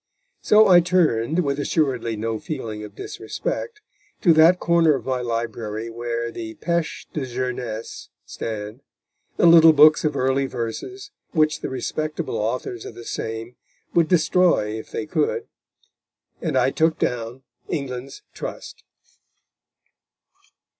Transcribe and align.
So 0.41 0.67
I 0.67 0.79
turned, 0.79 1.43
with 1.43 1.59
assuredly 1.59 2.15
no 2.15 2.39
feeling 2.39 2.83
of 2.83 2.95
disrespect, 2.95 3.81
to 4.21 4.33
that 4.33 4.59
corner 4.59 4.95
of 4.95 5.05
my 5.05 5.21
library 5.21 5.91
where 5.91 6.31
the 6.31 6.55
péchés 6.55 7.05
de 7.13 7.23
jeunesse 7.23 8.09
stand 8.25 8.81
the 9.37 9.45
little 9.45 9.73
books 9.73 10.03
of 10.03 10.15
early 10.15 10.47
verses 10.47 11.11
which 11.33 11.61
the 11.61 11.69
respectable 11.69 12.37
authors 12.37 12.83
of 12.83 12.95
the 12.95 13.05
same 13.05 13.57
would 13.93 14.07
destroy 14.07 14.69
if 14.71 14.89
they 14.89 15.05
could 15.05 15.45
and 16.41 16.57
I 16.57 16.71
took 16.71 16.97
down 16.97 17.43
England's 17.69 18.23
Trust. 18.33 18.83